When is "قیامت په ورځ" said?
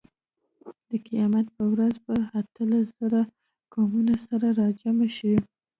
1.07-1.95